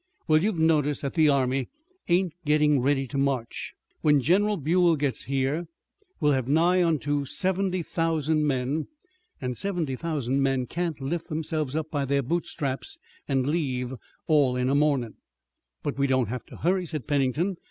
[0.27, 1.69] "Well, you've noticed that the army
[2.09, 3.75] ain't gettin' ready to march.
[4.01, 5.67] When General Buell gets here
[6.19, 8.87] we'll have nigh onto seventy thousand men,
[9.39, 13.93] and seventy thousand men can't lift themselves up by their bootstraps an' leave,
[14.25, 15.17] all in a mornin'."
[15.83, 17.57] "But we don't have to hurry," said Pennington.